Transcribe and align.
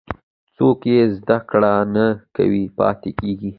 څوک 0.55 0.77
چې 0.89 0.95
زده 1.17 1.37
کړه 1.49 1.73
نه 1.95 2.05
کوي، 2.35 2.65
پاتې 2.77 3.09
کېږي. 3.19 3.49